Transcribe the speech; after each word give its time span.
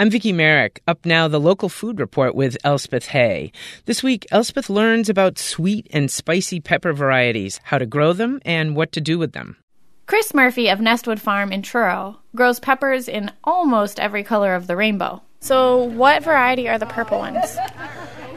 I'm 0.00 0.08
Viki 0.08 0.34
Merrick. 0.34 0.82
Up 0.88 1.04
now, 1.04 1.28
the 1.28 1.38
local 1.38 1.68
food 1.68 2.00
report 2.00 2.34
with 2.34 2.56
Elspeth 2.64 3.08
Hay. 3.08 3.52
This 3.84 4.02
week, 4.02 4.26
Elspeth 4.30 4.70
learns 4.70 5.10
about 5.10 5.38
sweet 5.38 5.88
and 5.92 6.10
spicy 6.10 6.58
pepper 6.58 6.94
varieties, 6.94 7.60
how 7.64 7.76
to 7.76 7.84
grow 7.84 8.14
them, 8.14 8.40
and 8.46 8.74
what 8.74 8.92
to 8.92 9.02
do 9.02 9.18
with 9.18 9.32
them. 9.32 9.58
Chris 10.06 10.32
Murphy 10.32 10.70
of 10.70 10.80
Nestwood 10.80 11.20
Farm 11.20 11.52
in 11.52 11.60
Truro 11.60 12.16
grows 12.34 12.58
peppers 12.58 13.08
in 13.08 13.30
almost 13.44 14.00
every 14.00 14.24
color 14.24 14.54
of 14.54 14.68
the 14.68 14.74
rainbow. 14.74 15.20
So, 15.40 15.82
what 15.82 16.24
variety 16.24 16.66
are 16.66 16.78
the 16.78 16.86
purple 16.86 17.18
ones? 17.18 17.58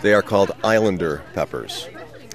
They 0.01 0.13
are 0.13 0.21
called 0.21 0.51
Islander 0.65 1.23
peppers. 1.33 1.87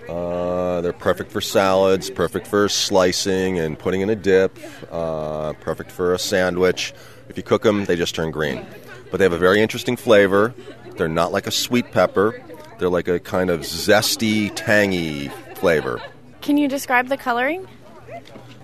Uh, 0.09 0.81
they're 0.81 0.95
perfect 0.95 1.31
for 1.31 1.43
salads, 1.43 2.09
perfect 2.09 2.47
for 2.47 2.67
slicing 2.71 3.59
and 3.59 3.79
putting 3.79 4.01
in 4.01 4.09
a 4.09 4.17
dip, 4.17 4.59
uh, 4.91 5.53
perfect 5.53 5.91
for 5.91 6.15
a 6.15 6.19
sandwich. 6.19 6.95
If 7.29 7.37
you 7.37 7.43
cook 7.43 7.63
them, 7.63 7.85
they 7.85 7.95
just 7.95 8.15
turn 8.15 8.31
green 8.31 8.65
but 9.11 9.19
they 9.19 9.25
have 9.25 9.33
a 9.33 9.39
very 9.39 9.61
interesting 9.61 9.97
flavor. 9.97 10.55
They're 10.97 11.09
not 11.09 11.33
like 11.33 11.47
a 11.47 11.51
sweet 11.51 11.93
pepper, 11.93 12.41
they're 12.79 12.89
like 12.89 13.09
a 13.09 13.19
kind 13.19 13.51
of 13.51 13.61
zesty, 13.61 14.53
tangy 14.55 15.29
flavor. 15.55 16.01
Can 16.41 16.57
you 16.57 16.69
describe 16.69 17.09
the 17.09 17.17
coloring? 17.17 17.67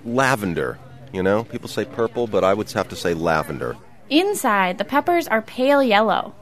Lavender. 0.05 0.79
You 1.12 1.23
know, 1.23 1.45
people 1.45 1.69
say 1.69 1.84
purple, 1.84 2.27
but 2.27 2.43
I 2.43 2.55
would 2.55 2.70
have 2.73 2.89
to 2.89 2.97
say 2.97 3.15
lavender. 3.15 3.77
Inside, 4.11 4.79
the 4.79 4.84
peppers 4.84 5.29
are 5.29 5.43
pale 5.43 5.83
yellow. 5.83 6.34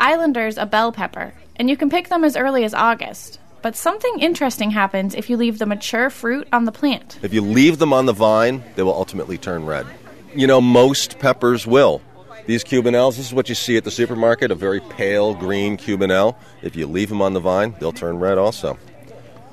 Islander's 0.00 0.56
a 0.56 0.66
bell 0.66 0.92
pepper, 0.92 1.34
and 1.56 1.68
you 1.68 1.76
can 1.76 1.90
pick 1.90 2.08
them 2.08 2.24
as 2.24 2.36
early 2.36 2.64
as 2.64 2.72
August. 2.72 3.38
But 3.62 3.76
something 3.76 4.20
interesting 4.20 4.70
happens 4.70 5.14
if 5.14 5.28
you 5.28 5.36
leave 5.36 5.58
the 5.58 5.66
mature 5.66 6.08
fruit 6.08 6.48
on 6.52 6.64
the 6.64 6.72
plant. 6.72 7.18
If 7.22 7.34
you 7.34 7.42
leave 7.42 7.78
them 7.78 7.92
on 7.92 8.06
the 8.06 8.14
vine, 8.14 8.64
they 8.74 8.82
will 8.82 8.94
ultimately 8.94 9.36
turn 9.36 9.66
red. 9.66 9.86
You 10.34 10.46
know, 10.46 10.60
most 10.60 11.18
peppers 11.18 11.66
will. 11.66 12.00
These 12.46 12.64
Cubanelles, 12.64 13.16
this 13.16 13.26
is 13.26 13.34
what 13.34 13.48
you 13.48 13.54
see 13.54 13.76
at 13.76 13.84
the 13.84 13.90
supermarket, 13.90 14.50
a 14.50 14.54
very 14.54 14.80
pale 14.80 15.34
green 15.34 15.76
Cubanelle. 15.76 16.36
If 16.62 16.74
you 16.74 16.86
leave 16.86 17.08
them 17.08 17.22
on 17.22 17.32
the 17.32 17.40
vine, 17.40 17.74
they'll 17.78 17.92
turn 17.92 18.18
red 18.18 18.38
also. 18.38 18.78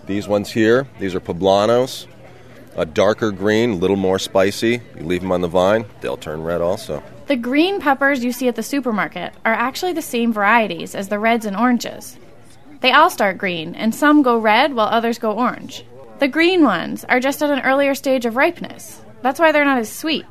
These 0.06 0.28
ones 0.28 0.52
here, 0.52 0.88
these 1.00 1.14
are 1.14 1.20
Poblanos, 1.20 2.08
a 2.76 2.86
darker 2.86 3.32
green, 3.32 3.72
a 3.72 3.76
little 3.76 3.98
more 3.98 4.20
spicy. 4.20 4.82
You 4.96 5.04
leave 5.04 5.22
them 5.22 5.32
on 5.32 5.42
the 5.42 5.48
vine, 5.48 5.86
they'll 6.02 6.18
turn 6.18 6.44
red 6.44 6.62
also. 6.62 7.04
The 7.28 7.36
green 7.36 7.82
peppers 7.82 8.24
you 8.24 8.32
see 8.32 8.48
at 8.48 8.56
the 8.56 8.64
supermarket 8.64 9.34
are 9.44 9.54
actually 9.54 9.94
the 9.94 10.02
same 10.02 10.32
varieties 10.32 10.96
as 10.96 11.10
the 11.10 11.20
reds 11.20 11.46
and 11.46 11.58
oranges. 11.58 12.18
They 12.80 12.92
all 12.92 13.10
start 13.10 13.38
green, 13.38 13.76
and 13.76 13.94
some 13.94 14.22
go 14.22 14.38
red 14.38 14.74
while 14.74 14.88
others 14.88 15.20
go 15.20 15.34
orange. 15.34 15.84
The 16.20 16.28
green 16.28 16.64
ones 16.64 17.04
are 17.06 17.20
just 17.20 17.42
at 17.42 17.50
an 17.50 17.62
earlier 17.62 17.96
stage 17.96 18.26
of 18.26 18.38
ripeness. 18.38 19.02
That's 19.22 19.40
why 19.40 19.52
they're 19.52 19.66
not 19.66 19.80
as 19.80 19.92
sweet. 19.92 20.26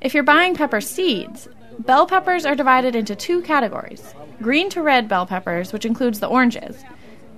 If 0.00 0.12
you're 0.12 0.22
buying 0.22 0.56
pepper 0.56 0.80
seeds, 0.80 1.48
Bell 1.80 2.06
peppers 2.06 2.46
are 2.46 2.54
divided 2.54 2.94
into 2.94 3.16
two 3.16 3.42
categories 3.42 4.14
green 4.40 4.68
to 4.68 4.82
red 4.82 5.08
bell 5.08 5.26
peppers, 5.26 5.72
which 5.72 5.84
includes 5.84 6.20
the 6.20 6.26
oranges, 6.26 6.82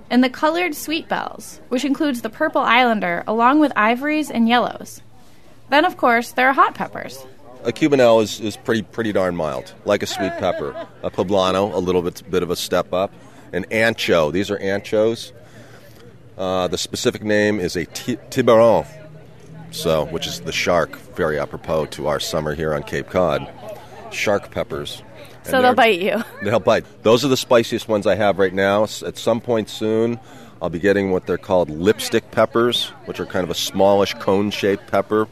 and 0.09 0.23
the 0.23 0.29
colored 0.29 0.75
sweet 0.75 1.07
bells, 1.07 1.61
which 1.69 1.85
includes 1.85 2.21
the 2.21 2.29
purple 2.29 2.61
islander 2.61 3.23
along 3.27 3.59
with 3.59 3.71
ivories 3.75 4.31
and 4.31 4.49
yellows. 4.49 5.01
Then, 5.69 5.85
of 5.85 5.95
course, 5.95 6.31
there 6.31 6.49
are 6.49 6.53
hot 6.53 6.75
peppers. 6.75 7.25
A 7.63 7.71
Cubanelle 7.71 8.21
is, 8.21 8.39
is 8.39 8.57
pretty 8.57 8.81
pretty 8.81 9.11
darn 9.11 9.35
mild, 9.35 9.73
like 9.85 10.03
a 10.03 10.07
sweet 10.07 10.31
pepper. 10.37 10.87
A 11.03 11.11
poblano, 11.11 11.73
a 11.73 11.79
little 11.79 12.01
bit 12.01 12.21
bit 12.29 12.43
of 12.43 12.49
a 12.49 12.55
step 12.55 12.93
up. 12.93 13.11
An 13.53 13.65
ancho, 13.65 14.31
these 14.31 14.51
are 14.51 14.57
anchos. 14.57 15.31
Uh, 16.37 16.67
the 16.67 16.77
specific 16.77 17.23
name 17.23 17.59
is 17.59 17.75
a 17.75 17.85
t- 17.85 18.17
tiburon, 18.29 18.85
so 19.71 20.05
which 20.05 20.27
is 20.27 20.41
the 20.41 20.51
shark, 20.51 20.95
very 21.15 21.39
apropos 21.39 21.87
to 21.87 22.07
our 22.07 22.19
summer 22.19 22.53
here 22.53 22.73
on 22.73 22.83
Cape 22.83 23.09
Cod 23.09 23.51
shark 24.13 24.51
peppers. 24.51 25.03
So 25.43 25.61
they'll 25.61 25.73
bite 25.75 26.01
you. 26.01 26.23
They'll 26.43 26.59
bite. 26.59 26.85
Those 27.03 27.23
are 27.23 27.29
the 27.29 27.37
spiciest 27.37 27.87
ones 27.87 28.05
I 28.05 28.15
have 28.15 28.37
right 28.37 28.53
now. 28.53 28.83
At 28.83 29.17
some 29.17 29.39
point 29.39 29.69
soon, 29.69 30.19
I'll 30.61 30.69
be 30.69 30.79
getting 30.79 31.11
what 31.11 31.25
they're 31.25 31.37
called 31.37 31.69
lipstick 31.69 32.31
peppers, 32.31 32.87
which 33.05 33.21
are 33.21 33.25
kind 33.25 33.45
of 33.45 33.49
a 33.49 33.55
smallish 33.55 34.13
cone 34.15 34.51
shaped 34.51 34.87
pepper. 34.87 35.27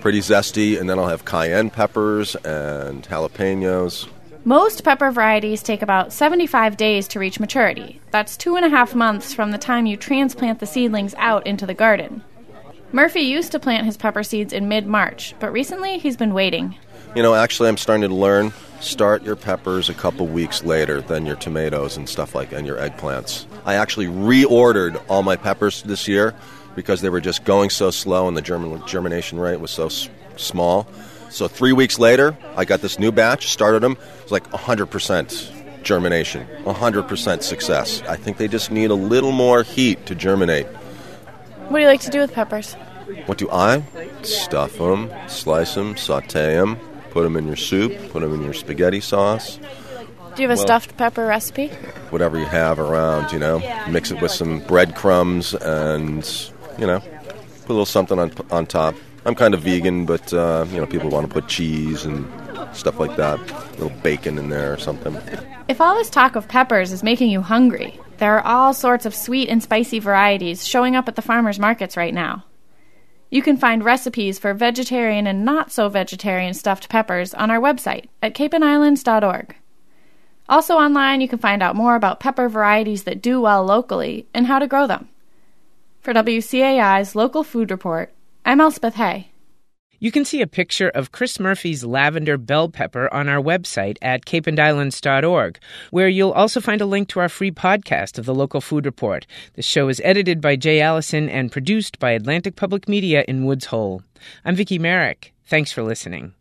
Pretty 0.00 0.18
zesty. 0.18 0.78
And 0.80 0.90
then 0.90 0.98
I'll 0.98 1.06
have 1.06 1.24
cayenne 1.24 1.70
peppers 1.70 2.34
and 2.36 3.04
jalapenos. 3.04 4.08
Most 4.46 4.84
pepper 4.84 5.10
varieties 5.10 5.62
take 5.62 5.80
about 5.80 6.12
75 6.12 6.76
days 6.76 7.08
to 7.08 7.18
reach 7.18 7.40
maturity. 7.40 8.00
That's 8.10 8.36
two 8.36 8.56
and 8.56 8.64
a 8.66 8.68
half 8.68 8.94
months 8.94 9.32
from 9.32 9.52
the 9.52 9.58
time 9.58 9.86
you 9.86 9.96
transplant 9.96 10.60
the 10.60 10.66
seedlings 10.66 11.14
out 11.16 11.46
into 11.46 11.64
the 11.64 11.72
garden. 11.72 12.22
Murphy 12.94 13.22
used 13.22 13.50
to 13.50 13.58
plant 13.58 13.84
his 13.84 13.96
pepper 13.96 14.22
seeds 14.22 14.52
in 14.52 14.68
mid 14.68 14.86
March, 14.86 15.34
but 15.40 15.50
recently 15.52 15.98
he's 15.98 16.16
been 16.16 16.32
waiting. 16.32 16.76
You 17.16 17.24
know, 17.24 17.34
actually, 17.34 17.68
I'm 17.68 17.76
starting 17.76 18.08
to 18.08 18.14
learn. 18.14 18.52
Start 18.78 19.24
your 19.24 19.34
peppers 19.34 19.88
a 19.88 19.94
couple 19.94 20.28
weeks 20.28 20.62
later 20.62 21.00
than 21.00 21.26
your 21.26 21.34
tomatoes 21.34 21.96
and 21.96 22.08
stuff 22.08 22.36
like 22.36 22.52
and 22.52 22.64
your 22.64 22.76
eggplants. 22.76 23.46
I 23.64 23.74
actually 23.74 24.06
reordered 24.06 25.02
all 25.08 25.24
my 25.24 25.34
peppers 25.34 25.82
this 25.82 26.06
year 26.06 26.36
because 26.76 27.00
they 27.00 27.08
were 27.08 27.20
just 27.20 27.42
going 27.44 27.68
so 27.70 27.90
slow 27.90 28.28
and 28.28 28.36
the 28.36 28.42
germin- 28.42 28.86
germination 28.86 29.40
rate 29.40 29.58
was 29.58 29.72
so 29.72 29.86
s- 29.86 30.08
small. 30.36 30.86
So 31.30 31.48
three 31.48 31.72
weeks 31.72 31.98
later, 31.98 32.36
I 32.56 32.64
got 32.64 32.80
this 32.80 33.00
new 33.00 33.10
batch, 33.10 33.48
started 33.48 33.82
them. 33.82 33.92
It 34.18 34.22
was 34.22 34.30
like 34.30 34.48
100% 34.52 35.82
germination, 35.82 36.46
100% 36.62 37.42
success. 37.42 38.02
I 38.08 38.14
think 38.14 38.36
they 38.36 38.46
just 38.46 38.70
need 38.70 38.90
a 38.92 38.94
little 38.94 39.32
more 39.32 39.64
heat 39.64 40.06
to 40.06 40.14
germinate. 40.14 40.68
What 41.68 41.78
do 41.78 41.82
you 41.82 41.88
like 41.88 42.00
to 42.02 42.10
do 42.10 42.20
with 42.20 42.32
peppers? 42.32 42.74
What 43.26 43.38
do 43.38 43.50
I? 43.50 43.82
Stuff 44.22 44.78
them, 44.78 45.10
slice 45.28 45.74
them, 45.74 45.96
saute 45.96 46.54
them, 46.54 46.78
Put 47.14 47.22
them 47.22 47.36
in 47.36 47.46
your 47.46 47.54
soup, 47.54 47.92
put 48.10 48.22
them 48.22 48.34
in 48.34 48.42
your 48.42 48.52
spaghetti 48.52 49.00
sauce. 49.00 49.58
Do 50.34 50.42
you 50.42 50.48
have 50.48 50.58
a 50.58 50.58
well, 50.58 50.66
stuffed 50.66 50.96
pepper 50.96 51.24
recipe? 51.24 51.68
Whatever 52.10 52.40
you 52.40 52.44
have 52.46 52.80
around, 52.80 53.30
you 53.30 53.38
know. 53.38 53.60
Mix 53.88 54.10
it 54.10 54.20
with 54.20 54.32
some 54.32 54.58
breadcrumbs 54.66 55.54
and, 55.54 56.50
you 56.76 56.88
know, 56.88 56.98
put 56.98 57.68
a 57.68 57.72
little 57.72 57.86
something 57.86 58.18
on, 58.18 58.32
on 58.50 58.66
top. 58.66 58.96
I'm 59.24 59.36
kind 59.36 59.54
of 59.54 59.60
vegan, 59.60 60.06
but, 60.06 60.34
uh, 60.34 60.66
you 60.72 60.80
know, 60.80 60.86
people 60.86 61.08
want 61.08 61.28
to 61.28 61.32
put 61.32 61.46
cheese 61.46 62.04
and 62.04 62.28
stuff 62.72 62.98
like 62.98 63.14
that. 63.14 63.38
A 63.38 63.70
little 63.80 63.96
bacon 64.00 64.36
in 64.36 64.48
there 64.48 64.72
or 64.72 64.78
something. 64.78 65.16
If 65.68 65.80
all 65.80 65.94
this 65.94 66.10
talk 66.10 66.34
of 66.34 66.48
peppers 66.48 66.90
is 66.90 67.04
making 67.04 67.30
you 67.30 67.42
hungry, 67.42 68.00
there 68.18 68.36
are 68.36 68.46
all 68.46 68.74
sorts 68.74 69.06
of 69.06 69.14
sweet 69.14 69.48
and 69.48 69.62
spicy 69.62 69.98
varieties 69.98 70.66
showing 70.66 70.96
up 70.96 71.08
at 71.08 71.16
the 71.16 71.22
farmers 71.22 71.58
markets 71.58 71.96
right 71.96 72.14
now. 72.14 72.44
You 73.30 73.42
can 73.42 73.56
find 73.56 73.84
recipes 73.84 74.38
for 74.38 74.54
vegetarian 74.54 75.26
and 75.26 75.44
not 75.44 75.72
so 75.72 75.88
vegetarian 75.88 76.54
stuffed 76.54 76.88
peppers 76.88 77.34
on 77.34 77.50
our 77.50 77.60
website 77.60 78.06
at 78.22 78.34
capeandislands.org. 78.34 79.56
Also 80.48 80.74
online, 80.74 81.20
you 81.20 81.28
can 81.28 81.38
find 81.38 81.62
out 81.62 81.74
more 81.74 81.96
about 81.96 82.20
pepper 82.20 82.48
varieties 82.48 83.04
that 83.04 83.22
do 83.22 83.40
well 83.40 83.64
locally 83.64 84.26
and 84.32 84.46
how 84.46 84.58
to 84.58 84.68
grow 84.68 84.86
them. 84.86 85.08
For 86.00 86.12
WCAI's 86.12 87.16
Local 87.16 87.42
Food 87.42 87.70
Report, 87.70 88.12
I'm 88.44 88.60
Elspeth 88.60 88.94
Hay. 88.94 89.30
You 89.98 90.10
can 90.10 90.24
see 90.24 90.42
a 90.42 90.46
picture 90.46 90.88
of 90.90 91.12
Chris 91.12 91.40
Murphy's 91.40 91.84
lavender 91.84 92.36
bell 92.36 92.68
pepper 92.68 93.12
on 93.12 93.28
our 93.28 93.42
website 93.42 93.96
at 94.02 94.24
capeandislands.org, 94.24 95.58
where 95.90 96.08
you'll 96.08 96.32
also 96.32 96.60
find 96.60 96.80
a 96.80 96.86
link 96.86 97.08
to 97.08 97.20
our 97.20 97.28
free 97.28 97.50
podcast 97.50 98.18
of 98.18 98.26
the 98.26 98.34
local 98.34 98.60
food 98.60 98.86
report. 98.86 99.26
The 99.54 99.62
show 99.62 99.88
is 99.88 100.00
edited 100.04 100.40
by 100.40 100.56
Jay 100.56 100.80
Allison 100.80 101.28
and 101.28 101.52
produced 101.52 101.98
by 101.98 102.10
Atlantic 102.10 102.56
Public 102.56 102.88
Media 102.88 103.24
in 103.26 103.46
Woods 103.46 103.66
Hole. 103.66 104.02
I'm 104.44 104.56
Viki 104.56 104.78
Merrick. 104.78 105.32
Thanks 105.46 105.72
for 105.72 105.82
listening. 105.82 106.34